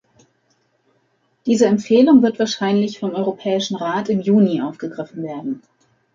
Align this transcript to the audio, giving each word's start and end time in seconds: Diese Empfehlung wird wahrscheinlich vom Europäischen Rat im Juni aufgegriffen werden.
Diese 1.45 1.67
Empfehlung 1.67 2.23
wird 2.23 2.39
wahrscheinlich 2.39 2.97
vom 2.97 3.13
Europäischen 3.13 3.75
Rat 3.75 4.09
im 4.09 4.19
Juni 4.19 4.59
aufgegriffen 4.59 5.21
werden. 5.21 5.61